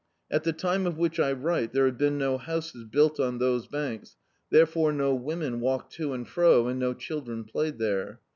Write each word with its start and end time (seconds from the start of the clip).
At 0.31 0.43
the 0.45 0.51
time 0.51 0.87
of 0.87 0.97
which 0.97 1.19
I 1.19 1.31
write 1.31 1.73
there 1.73 1.85
had 1.85 1.99
been 1.99 2.17
no 2.17 2.39
houses 2.39 2.85
built 2.85 3.19
on 3.19 3.37
those 3.37 3.67
banks, 3.67 4.17
therefore 4.49 4.91
no 4.91 5.13
women 5.13 5.59
walked 5.59 5.93
to 5.97 6.13
and 6.13 6.27
fro, 6.27 6.67
and 6.67 6.79
no 6.79 6.95
children 6.95 7.43
played 7.43 7.77
there. 7.77 8.19